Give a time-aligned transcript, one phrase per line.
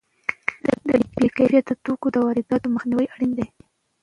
[0.65, 0.67] د
[1.17, 3.47] بې کیفیته توکو د وارداتو مخنیوی اړین دی.